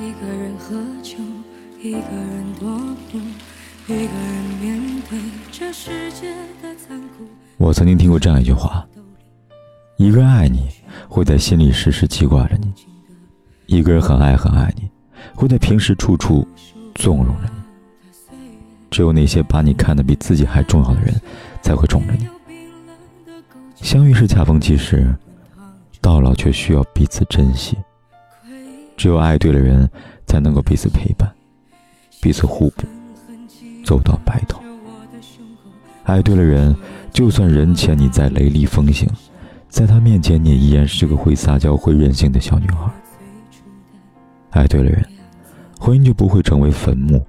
[0.00, 1.16] 一个人喝酒，
[1.80, 2.68] 一个人躲
[3.12, 3.18] 步，
[3.86, 5.18] 一个人面对
[5.52, 7.24] 这世界的残酷。
[7.58, 8.84] 我曾经听过这样一句话：
[9.96, 10.68] 一个人爱你，
[11.08, 12.66] 会在心里时时记挂着你；
[13.66, 14.90] 一个人很爱很爱你，
[15.32, 16.44] 会在平时处处
[16.96, 18.36] 纵容着你。
[18.90, 21.14] 只有那些把你看得比自己还重要的人，
[21.62, 22.28] 才会宠着你。
[23.76, 25.14] 相遇是恰逢其时，
[26.00, 27.78] 到老却需要彼此珍惜。
[28.96, 29.88] 只有爱对了人，
[30.26, 31.30] 才能够彼此陪伴，
[32.20, 32.86] 彼此互补，
[33.84, 34.60] 走到白头。
[36.04, 36.74] 爱对了人，
[37.12, 39.08] 就算人前你再雷厉风行，
[39.68, 42.92] 在他面前你也依然是个会撒娇、会任性的小女孩。
[44.50, 45.04] 爱对了人，
[45.80, 47.24] 婚姻就不会成为坟墓，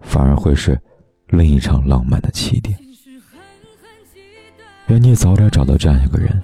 [0.00, 0.80] 反而会是
[1.28, 2.78] 另一场浪漫的起点。
[4.88, 6.42] 愿你也早点找到这样一个人，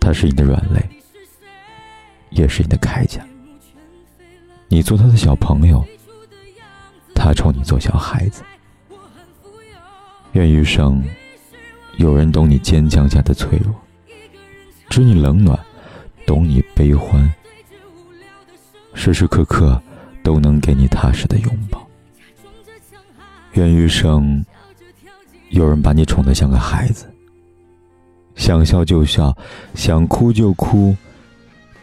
[0.00, 0.82] 他是你的软肋。
[2.34, 3.24] 也是你的铠甲，
[4.68, 5.84] 你做他的小朋友，
[7.14, 8.42] 他宠你做小孩子。
[10.32, 11.04] 愿余生
[11.98, 13.74] 有人懂你坚强下的脆弱，
[14.88, 15.58] 知你冷暖，
[16.26, 17.30] 懂你悲欢，
[18.94, 19.80] 时时刻刻
[20.22, 21.86] 都能给你踏实的拥抱。
[23.52, 24.42] 愿余生
[25.50, 27.04] 有人把你宠得像个孩子，
[28.36, 29.36] 想笑就笑，
[29.74, 30.96] 想哭就哭。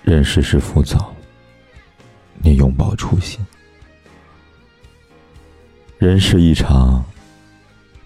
[0.09, 1.13] 任世事浮躁，
[2.39, 3.39] 你永葆初心。
[5.99, 7.05] 人世一场，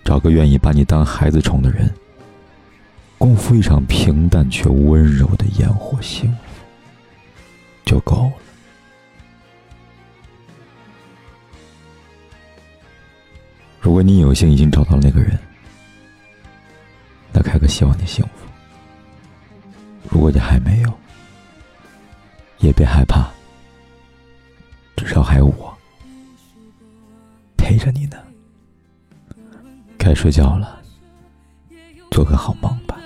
[0.03, 1.89] 找个愿意把你当孩子宠的人，
[3.17, 6.37] 共赴一场平淡却温柔的烟火幸福，
[7.85, 8.33] 就够了。
[13.79, 15.39] 如果你有幸已经找到那个人，
[17.31, 18.45] 那开个希望你幸福。
[20.09, 20.93] 如果你还没有，
[22.63, 23.29] 也别害怕，
[24.95, 25.77] 至少还有我
[27.57, 28.15] 陪着你呢。
[29.97, 30.81] 该睡觉了，
[32.09, 32.97] 做个好梦吧。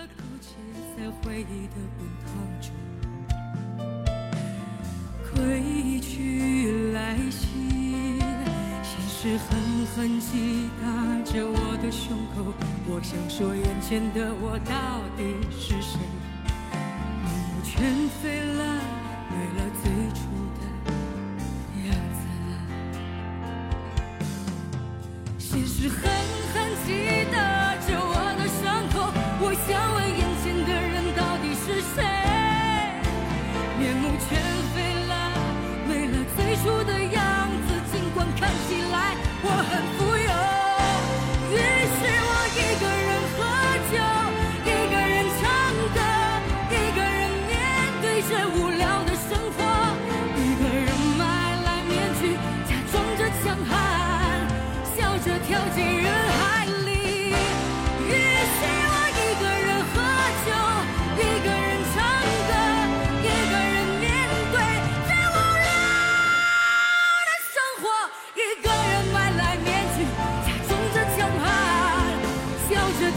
[5.34, 8.19] 归去来兮，
[8.84, 9.59] 现实狠
[9.96, 10.88] 狠击打
[11.23, 12.53] 着我的胸口。
[12.88, 15.97] 我想说，眼前的我到底是谁？
[17.23, 18.97] 面目全非了。
[19.38, 19.86] 为了最
[20.18, 20.20] 初
[20.58, 20.62] 的
[21.88, 22.20] 样子，
[25.38, 26.00] 现实狠
[26.53, 26.56] 狠
[26.86, 26.88] 击
[27.31, 27.38] 打
[27.86, 28.96] 着我的伤口。
[29.40, 32.02] 我想问眼前的人到底是谁？
[33.78, 34.30] 面目全
[34.74, 34.76] 非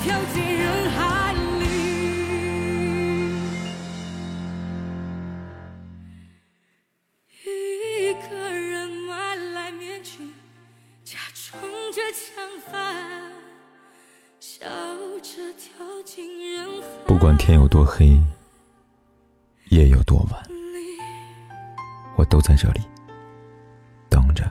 [0.03, 1.67] 跳进人海里，
[7.45, 10.33] 一个人买来面具，
[11.05, 11.63] 假装
[11.93, 13.31] 着强悍，
[14.41, 14.67] 笑
[15.23, 16.89] 着跳进人海。
[17.07, 18.19] 不管天有多黑，
[19.69, 20.43] 夜有多晚，
[22.17, 22.81] 我都在这里
[24.09, 24.51] 等着，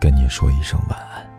[0.00, 1.33] 跟你说一声晚安。